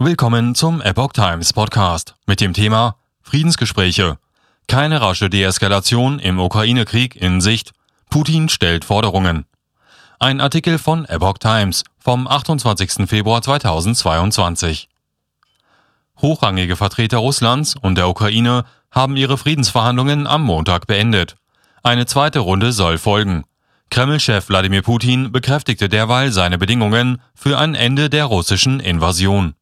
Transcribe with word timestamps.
Willkommen 0.00 0.56
zum 0.56 0.82
Epoch 0.82 1.12
Times 1.12 1.52
Podcast 1.52 2.16
mit 2.26 2.40
dem 2.40 2.52
Thema 2.52 2.96
Friedensgespräche. 3.22 4.18
Keine 4.66 5.00
rasche 5.00 5.30
Deeskalation 5.30 6.18
im 6.18 6.40
Ukraine-Krieg 6.40 7.14
in 7.14 7.40
Sicht. 7.40 7.70
Putin 8.10 8.48
stellt 8.48 8.84
Forderungen. 8.84 9.44
Ein 10.18 10.40
Artikel 10.40 10.78
von 10.78 11.04
Epoch 11.04 11.38
Times 11.38 11.84
vom 12.00 12.26
28. 12.26 13.08
Februar 13.08 13.40
2022. 13.40 14.88
Hochrangige 16.20 16.74
Vertreter 16.74 17.18
Russlands 17.18 17.76
und 17.80 17.96
der 17.96 18.08
Ukraine 18.08 18.64
haben 18.90 19.16
ihre 19.16 19.38
Friedensverhandlungen 19.38 20.26
am 20.26 20.42
Montag 20.42 20.88
beendet. 20.88 21.36
Eine 21.84 22.06
zweite 22.06 22.40
Runde 22.40 22.72
soll 22.72 22.98
folgen. 22.98 23.44
Kreml-Chef 23.90 24.48
Wladimir 24.48 24.82
Putin 24.82 25.30
bekräftigte 25.30 25.88
derweil 25.88 26.32
seine 26.32 26.58
Bedingungen 26.58 27.22
für 27.32 27.58
ein 27.58 27.76
Ende 27.76 28.10
der 28.10 28.24
russischen 28.24 28.80
Invasion. 28.80 29.54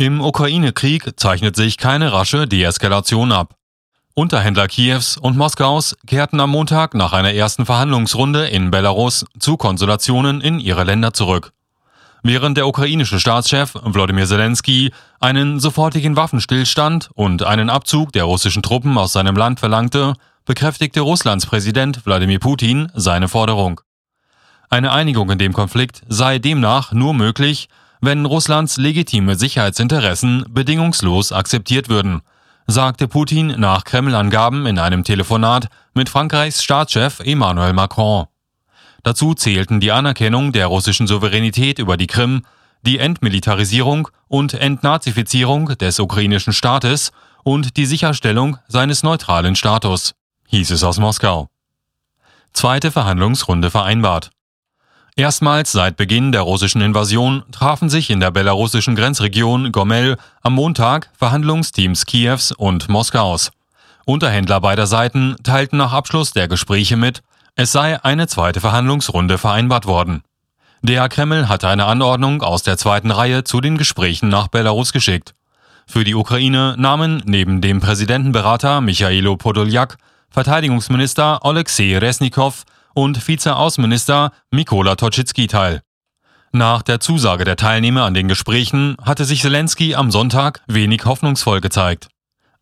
Im 0.00 0.22
Ukraine-Krieg 0.22 1.20
zeichnet 1.20 1.56
sich 1.56 1.76
keine 1.76 2.10
rasche 2.10 2.48
Deeskalation 2.48 3.32
ab. 3.32 3.56
Unterhändler 4.14 4.66
Kiews 4.66 5.18
und 5.18 5.36
Moskaus 5.36 5.94
kehrten 6.06 6.40
am 6.40 6.48
Montag 6.52 6.94
nach 6.94 7.12
einer 7.12 7.34
ersten 7.34 7.66
Verhandlungsrunde 7.66 8.46
in 8.46 8.70
Belarus 8.70 9.26
zu 9.38 9.58
Konsulationen 9.58 10.40
in 10.40 10.58
ihre 10.58 10.84
Länder 10.84 11.12
zurück. 11.12 11.52
Während 12.22 12.56
der 12.56 12.66
ukrainische 12.66 13.20
Staatschef 13.20 13.74
Wladimir 13.74 14.26
Zelensky 14.26 14.90
einen 15.20 15.60
sofortigen 15.60 16.16
Waffenstillstand 16.16 17.10
und 17.12 17.42
einen 17.42 17.68
Abzug 17.68 18.10
der 18.12 18.24
russischen 18.24 18.62
Truppen 18.62 18.96
aus 18.96 19.12
seinem 19.12 19.36
Land 19.36 19.60
verlangte, 19.60 20.14
bekräftigte 20.46 21.02
Russlands 21.02 21.44
Präsident 21.44 22.06
Wladimir 22.06 22.38
Putin 22.38 22.90
seine 22.94 23.28
Forderung. 23.28 23.82
Eine 24.70 24.92
Einigung 24.92 25.30
in 25.30 25.38
dem 25.38 25.52
Konflikt 25.52 26.04
sei 26.08 26.38
demnach 26.38 26.92
nur 26.92 27.12
möglich, 27.12 27.68
wenn 28.00 28.24
Russlands 28.24 28.76
legitime 28.76 29.36
Sicherheitsinteressen 29.36 30.46
bedingungslos 30.48 31.32
akzeptiert 31.32 31.88
würden, 31.88 32.22
sagte 32.66 33.08
Putin 33.08 33.54
nach 33.58 33.84
Kreml-Angaben 33.84 34.66
in 34.66 34.78
einem 34.78 35.04
Telefonat 35.04 35.68
mit 35.94 36.08
Frankreichs 36.08 36.62
Staatschef 36.62 37.20
Emmanuel 37.20 37.72
Macron. 37.72 38.26
Dazu 39.02 39.34
zählten 39.34 39.80
die 39.80 39.92
Anerkennung 39.92 40.52
der 40.52 40.66
russischen 40.66 41.06
Souveränität 41.06 41.78
über 41.78 41.96
die 41.96 42.06
Krim, 42.06 42.42
die 42.82 42.98
Entmilitarisierung 42.98 44.08
und 44.28 44.54
Entnazifizierung 44.54 45.66
des 45.78 45.98
ukrainischen 45.98 46.52
Staates 46.52 47.12
und 47.42 47.76
die 47.76 47.86
Sicherstellung 47.86 48.58
seines 48.68 49.02
neutralen 49.02 49.56
Status 49.56 50.14
hieß 50.48 50.70
es 50.70 50.84
aus 50.84 50.98
Moskau. 50.98 51.48
Zweite 52.52 52.90
Verhandlungsrunde 52.90 53.70
vereinbart. 53.70 54.30
Erstmals 55.16 55.72
seit 55.72 55.96
Beginn 55.96 56.32
der 56.32 56.42
russischen 56.42 56.80
Invasion 56.80 57.42
trafen 57.52 57.90
sich 57.90 58.10
in 58.10 58.20
der 58.20 58.30
belarussischen 58.30 58.94
Grenzregion 58.94 59.72
Gomel 59.72 60.16
am 60.42 60.54
Montag 60.54 61.10
Verhandlungsteams 61.18 62.06
Kiews 62.06 62.52
und 62.52 62.88
Moskaus. 62.88 63.50
Unterhändler 64.04 64.60
beider 64.60 64.86
Seiten 64.86 65.36
teilten 65.42 65.78
nach 65.78 65.92
Abschluss 65.92 66.32
der 66.32 66.48
Gespräche 66.48 66.96
mit, 66.96 67.22
es 67.56 67.72
sei 67.72 68.02
eine 68.02 68.28
zweite 68.28 68.60
Verhandlungsrunde 68.60 69.36
vereinbart 69.36 69.86
worden. 69.86 70.22
Der 70.82 71.08
Kreml 71.08 71.48
hatte 71.48 71.68
eine 71.68 71.84
Anordnung 71.84 72.42
aus 72.42 72.62
der 72.62 72.78
zweiten 72.78 73.10
Reihe 73.10 73.44
zu 73.44 73.60
den 73.60 73.76
Gesprächen 73.76 74.30
nach 74.30 74.48
Belarus 74.48 74.92
geschickt. 74.92 75.34
Für 75.86 76.04
die 76.04 76.14
Ukraine 76.14 76.74
nahmen 76.78 77.22
neben 77.26 77.60
dem 77.60 77.80
Präsidentenberater 77.80 78.80
Michailo 78.80 79.36
Podoljak 79.36 79.98
Verteidigungsminister 80.30 81.44
Oleksiy 81.44 81.96
Resnikow 81.96 82.64
und 82.94 83.26
Vizeaußenminister 83.26 84.32
Mikola 84.50 84.96
Toczycki 84.96 85.46
teil. 85.46 85.82
Nach 86.52 86.82
der 86.82 86.98
Zusage 86.98 87.44
der 87.44 87.56
Teilnehmer 87.56 88.04
an 88.04 88.14
den 88.14 88.26
Gesprächen 88.26 88.96
hatte 89.02 89.24
sich 89.24 89.42
Zelensky 89.42 89.94
am 89.94 90.10
Sonntag 90.10 90.62
wenig 90.66 91.04
hoffnungsvoll 91.04 91.60
gezeigt. 91.60 92.08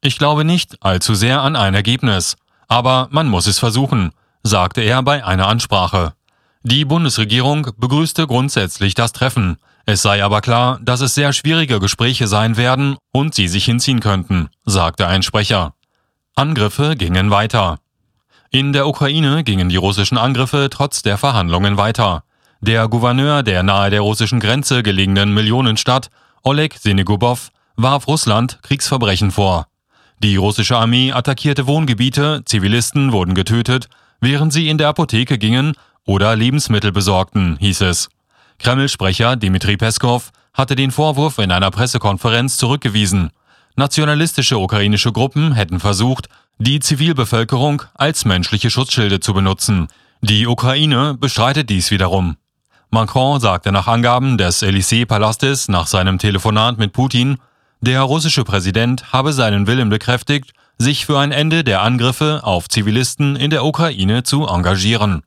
Ich 0.03 0.19
glaube 0.19 0.45
nicht 0.45 0.83
allzu 0.83 1.15
sehr 1.15 1.41
an 1.41 1.57
ein 1.57 1.75
Ergebnis, 1.75 2.37
aber 2.69 3.09
man 3.11 3.29
muss 3.29 3.47
es 3.47 3.59
versuchen, 3.59 4.13
sagte 4.43 4.83
er 4.83 5.03
bei 5.03 5.25
einer 5.25 5.49
Ansprache. 5.49 6.13
Die 6.63 6.85
Bundesregierung 6.85 7.69
begrüßte 7.79 8.27
grundsätzlich 8.27 8.95
das 8.95 9.13
Treffen. 9.13 9.57
Es 9.87 10.03
sei 10.03 10.23
aber 10.23 10.43
klar, 10.43 10.79
dass 10.83 11.01
es 11.01 11.15
sehr 11.15 11.33
schwierige 11.33 11.81
Gespräche 11.81 12.27
sein 12.27 12.59
werden 12.59 12.97
und 13.11 13.35
sie 13.35 13.49
sich 13.49 13.65
hinziehen 13.65 14.01
könnten, 14.01 14.51
sagte 14.67 15.07
ein 15.07 15.23
Sprecher. 15.23 15.75
Angriffe 16.37 16.95
gingen 16.95 17.31
weiter. 17.31 17.79
In 18.51 18.73
der 18.73 18.87
Ukraine 18.87 19.45
gingen 19.45 19.69
die 19.69 19.77
russischen 19.77 20.17
Angriffe 20.17 20.69
trotz 20.71 21.03
der 21.03 21.19
Verhandlungen 21.19 21.77
weiter. 21.77 22.25
Der 22.63 22.89
Gouverneur 22.89 23.43
der 23.43 23.63
nahe 23.63 23.91
der 23.91 24.01
russischen 24.01 24.41
Grenze 24.41 24.83
gelegenen 24.83 25.35
Millionenstadt, 25.35 26.09
Oleg 26.43 26.75
Senegubow, 26.79 27.51
warf 27.77 28.09
Russland 28.09 28.59
Kriegsverbrechen 28.63 29.33
vor. 29.33 29.67
Die 30.21 30.37
russische 30.37 30.79
Armee 30.79 31.13
attackierte 31.13 31.67
Wohngebiete, 31.67 32.41
Zivilisten 32.47 33.13
wurden 33.13 33.35
getötet, 33.35 33.89
während 34.21 34.55
sie 34.55 34.71
in 34.71 34.79
der 34.79 34.89
Apotheke 34.89 35.37
gingen 35.37 35.75
oder 36.07 36.35
Lebensmittel 36.35 36.91
besorgten, 36.91 37.59
hieß 37.61 37.83
es. 37.83 38.09
Kreml-Sprecher 38.59 39.37
Dmitri 39.37 39.77
Peskov 39.77 40.31
hatte 40.55 40.75
den 40.75 40.91
Vorwurf 40.91 41.37
in 41.37 41.53
einer 41.53 41.71
Pressekonferenz 41.71 42.57
zurückgewiesen. 42.57 43.29
Nationalistische 43.77 44.59
ukrainische 44.59 45.13
Gruppen 45.13 45.53
hätten 45.53 45.81
versucht, 45.81 46.29
die 46.59 46.81
Zivilbevölkerung 46.81 47.83
als 47.95 48.25
menschliche 48.25 48.71
Schutzschilde 48.71 49.21
zu 49.21 49.33
benutzen. 49.33 49.89
Die 50.21 50.47
Ukraine 50.47 51.15
bestreitet 51.19 51.71
dies 51.71 51.91
wiederum. 51.91 52.37
Macron 52.91 53.39
sagte 53.39 53.71
nach 53.71 53.87
Angaben 53.87 54.39
des 54.39 54.63
Élysée-Palastes 54.63 55.71
nach 55.71 55.87
seinem 55.87 56.19
Telefonat 56.19 56.79
mit 56.79 56.93
Putin, 56.93 57.39
der 57.81 58.03
russische 58.03 58.45
Präsident 58.45 59.13
habe 59.13 59.33
seinen 59.33 59.67
Willen 59.67 59.89
bekräftigt, 59.89 60.53
sich 60.79 61.07
für 61.07 61.19
ein 61.19 61.33
Ende 61.33 61.65
der 61.65 61.83
Angriffe 61.83 62.41
auf 62.43 62.69
Zivilisten 62.69 63.37
in 63.37 63.51
der 63.51 63.65
Ukraine 63.65 64.23
zu 64.23 64.47
engagieren. 64.47 65.23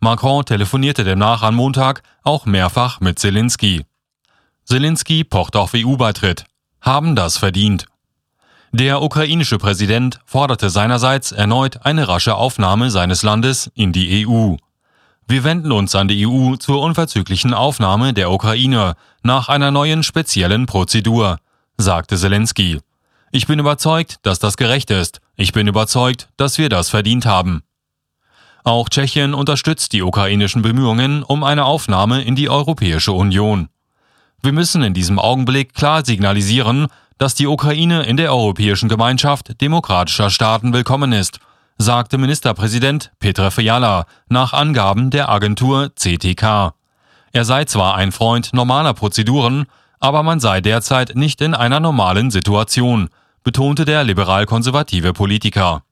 Macron 0.00 0.44
telefonierte 0.44 1.02
demnach 1.02 1.42
am 1.42 1.56
Montag 1.56 2.02
auch 2.22 2.46
mehrfach 2.46 3.00
mit 3.00 3.18
Zelensky. 3.18 3.84
Zelensky 4.64 5.24
pocht 5.24 5.56
auf 5.56 5.72
EU-Beitritt 5.74 6.44
haben 6.80 7.16
das 7.16 7.36
verdient. 7.36 7.86
Der 8.72 9.00
ukrainische 9.00 9.56
Präsident 9.56 10.20
forderte 10.26 10.68
seinerseits 10.68 11.32
erneut 11.32 11.86
eine 11.86 12.06
rasche 12.06 12.34
Aufnahme 12.34 12.90
seines 12.90 13.22
Landes 13.22 13.70
in 13.74 13.92
die 13.92 14.26
EU. 14.26 14.56
Wir 15.26 15.44
wenden 15.44 15.72
uns 15.72 15.94
an 15.94 16.08
die 16.08 16.26
EU 16.26 16.56
zur 16.56 16.82
unverzüglichen 16.82 17.54
Aufnahme 17.54 18.12
der 18.12 18.30
Ukraine 18.30 18.94
nach 19.22 19.48
einer 19.48 19.70
neuen 19.70 20.02
speziellen 20.02 20.66
Prozedur, 20.66 21.38
sagte 21.78 22.16
Zelensky. 22.16 22.80
Ich 23.30 23.46
bin 23.46 23.58
überzeugt, 23.58 24.16
dass 24.22 24.38
das 24.38 24.56
gerecht 24.58 24.90
ist. 24.90 25.20
Ich 25.36 25.52
bin 25.52 25.66
überzeugt, 25.66 26.28
dass 26.36 26.58
wir 26.58 26.68
das 26.68 26.90
verdient 26.90 27.24
haben. 27.24 27.62
Auch 28.64 28.90
Tschechien 28.90 29.32
unterstützt 29.32 29.94
die 29.94 30.02
ukrainischen 30.02 30.60
Bemühungen 30.60 31.22
um 31.22 31.42
eine 31.42 31.64
Aufnahme 31.64 32.22
in 32.22 32.36
die 32.36 32.50
Europäische 32.50 33.12
Union. 33.12 33.68
Wir 34.42 34.52
müssen 34.52 34.82
in 34.82 34.94
diesem 34.94 35.18
Augenblick 35.18 35.74
klar 35.74 36.04
signalisieren, 36.04 36.88
dass 37.18 37.34
die 37.34 37.48
Ukraine 37.48 38.04
in 38.04 38.16
der 38.16 38.32
Europäischen 38.32 38.88
Gemeinschaft 38.88 39.60
demokratischer 39.60 40.30
Staaten 40.30 40.72
willkommen 40.72 41.12
ist, 41.12 41.40
sagte 41.76 42.16
Ministerpräsident 42.16 43.10
Petr 43.18 43.50
Fiala 43.50 44.06
nach 44.28 44.52
Angaben 44.52 45.10
der 45.10 45.28
Agentur 45.28 45.90
CTK. 45.94 46.74
Er 47.32 47.44
sei 47.44 47.64
zwar 47.64 47.96
ein 47.96 48.12
Freund 48.12 48.52
normaler 48.52 48.94
Prozeduren, 48.94 49.66
aber 50.00 50.22
man 50.22 50.38
sei 50.38 50.60
derzeit 50.60 51.16
nicht 51.16 51.40
in 51.40 51.54
einer 51.54 51.80
normalen 51.80 52.30
Situation, 52.30 53.08
betonte 53.42 53.84
der 53.84 54.04
liberal-konservative 54.04 55.12
Politiker. 55.12 55.82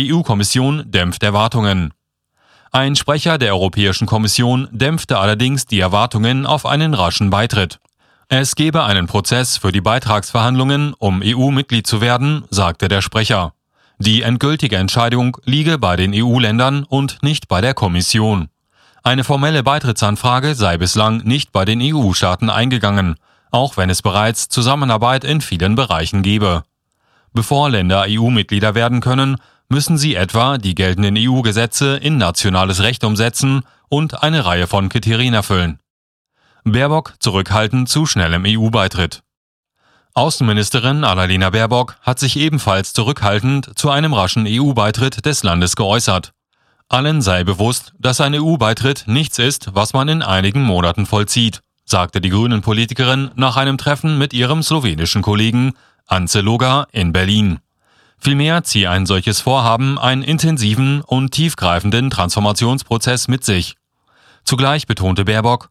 EU-Kommission 0.00 0.84
dämpft 0.90 1.24
Erwartungen. 1.24 1.92
Ein 2.70 2.94
Sprecher 2.94 3.38
der 3.38 3.54
Europäischen 3.54 4.06
Kommission 4.06 4.68
dämpfte 4.70 5.18
allerdings 5.18 5.66
die 5.66 5.80
Erwartungen 5.80 6.46
auf 6.46 6.64
einen 6.64 6.94
raschen 6.94 7.30
Beitritt. 7.30 7.80
Es 8.30 8.56
gebe 8.56 8.84
einen 8.84 9.06
Prozess 9.06 9.56
für 9.56 9.72
die 9.72 9.80
Beitragsverhandlungen, 9.80 10.92
um 10.98 11.22
EU-Mitglied 11.24 11.86
zu 11.86 12.02
werden, 12.02 12.44
sagte 12.50 12.88
der 12.88 13.00
Sprecher. 13.00 13.54
Die 13.98 14.20
endgültige 14.20 14.76
Entscheidung 14.76 15.38
liege 15.46 15.78
bei 15.78 15.96
den 15.96 16.12
EU-Ländern 16.14 16.84
und 16.84 17.22
nicht 17.22 17.48
bei 17.48 17.62
der 17.62 17.72
Kommission. 17.72 18.48
Eine 19.02 19.24
formelle 19.24 19.62
Beitrittsanfrage 19.62 20.54
sei 20.54 20.76
bislang 20.76 21.22
nicht 21.24 21.52
bei 21.52 21.64
den 21.64 21.80
EU-Staaten 21.80 22.50
eingegangen, 22.50 23.14
auch 23.50 23.78
wenn 23.78 23.88
es 23.88 24.02
bereits 24.02 24.50
Zusammenarbeit 24.50 25.24
in 25.24 25.40
vielen 25.40 25.74
Bereichen 25.74 26.22
gebe. 26.22 26.64
Bevor 27.32 27.70
Länder 27.70 28.04
EU-Mitglieder 28.06 28.74
werden 28.74 29.00
können, 29.00 29.38
müssen 29.70 29.96
sie 29.96 30.16
etwa 30.16 30.58
die 30.58 30.74
geltenden 30.74 31.16
EU-Gesetze 31.16 31.96
in 31.96 32.18
nationales 32.18 32.82
Recht 32.82 33.04
umsetzen 33.04 33.62
und 33.88 34.22
eine 34.22 34.44
Reihe 34.44 34.66
von 34.66 34.90
Kriterien 34.90 35.32
erfüllen. 35.32 35.78
Baerbock 36.72 37.14
zurückhaltend 37.20 37.88
zu 37.88 38.06
schnellem 38.06 38.44
EU-Beitritt. 38.46 39.22
Außenministerin 40.14 41.04
Annalena 41.04 41.50
Baerbock 41.50 41.96
hat 42.02 42.18
sich 42.18 42.36
ebenfalls 42.36 42.92
zurückhaltend 42.92 43.78
zu 43.78 43.90
einem 43.90 44.14
raschen 44.14 44.46
EU-Beitritt 44.48 45.24
des 45.26 45.42
Landes 45.42 45.76
geäußert. 45.76 46.32
Allen 46.88 47.22
sei 47.22 47.44
bewusst, 47.44 47.92
dass 47.98 48.20
ein 48.20 48.34
EU-Beitritt 48.34 49.04
nichts 49.06 49.38
ist, 49.38 49.74
was 49.74 49.92
man 49.92 50.08
in 50.08 50.22
einigen 50.22 50.62
Monaten 50.62 51.06
vollzieht, 51.06 51.60
sagte 51.84 52.20
die 52.20 52.30
Grünen-Politikerin 52.30 53.30
nach 53.36 53.56
einem 53.56 53.78
Treffen 53.78 54.18
mit 54.18 54.32
ihrem 54.32 54.62
slowenischen 54.62 55.22
Kollegen 55.22 55.74
Ance 56.06 56.40
Loga 56.40 56.86
in 56.92 57.12
Berlin. 57.12 57.60
Vielmehr 58.18 58.64
ziehe 58.64 58.90
ein 58.90 59.06
solches 59.06 59.40
Vorhaben 59.40 59.98
einen 59.98 60.22
intensiven 60.22 61.02
und 61.02 61.30
tiefgreifenden 61.30 62.10
Transformationsprozess 62.10 63.28
mit 63.28 63.44
sich. 63.44 63.76
Zugleich 64.42 64.86
betonte 64.86 65.24
Baerbock, 65.26 65.68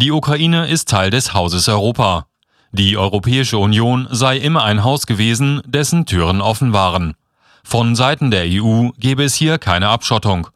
die 0.00 0.12
Ukraine 0.12 0.66
ist 0.66 0.88
Teil 0.88 1.10
des 1.10 1.34
Hauses 1.34 1.68
Europa. 1.68 2.26
Die 2.72 2.96
Europäische 2.96 3.58
Union 3.58 4.08
sei 4.10 4.38
immer 4.38 4.64
ein 4.64 4.82
Haus 4.82 5.06
gewesen, 5.06 5.60
dessen 5.66 6.06
Türen 6.06 6.40
offen 6.40 6.72
waren. 6.72 7.14
Von 7.64 7.94
Seiten 7.94 8.30
der 8.30 8.44
EU 8.46 8.88
gebe 8.96 9.24
es 9.24 9.34
hier 9.34 9.58
keine 9.58 9.88
Abschottung. 9.88 10.48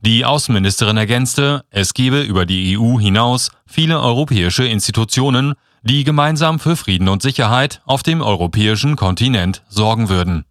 Die 0.00 0.24
Außenministerin 0.24 0.96
ergänzte, 0.96 1.62
es 1.68 1.92
gebe 1.92 2.22
über 2.22 2.46
die 2.46 2.78
EU 2.78 2.98
hinaus 2.98 3.50
viele 3.66 4.00
europäische 4.00 4.64
Institutionen, 4.64 5.54
die 5.82 6.02
gemeinsam 6.02 6.58
für 6.58 6.74
Frieden 6.74 7.08
und 7.08 7.20
Sicherheit 7.20 7.82
auf 7.84 8.02
dem 8.02 8.22
europäischen 8.22 8.96
Kontinent 8.96 9.62
sorgen 9.68 10.08
würden. 10.08 10.46